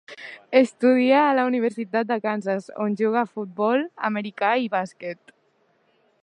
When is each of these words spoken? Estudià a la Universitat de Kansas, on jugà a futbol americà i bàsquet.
Estudià 0.59 1.19
a 1.25 1.35
la 1.39 1.43
Universitat 1.49 2.09
de 2.13 2.17
Kansas, 2.23 2.71
on 2.87 2.97
jugà 3.03 3.23
a 3.27 3.31
futbol 3.35 3.85
americà 4.11 4.51
i 4.65 4.73
bàsquet. 4.79 5.37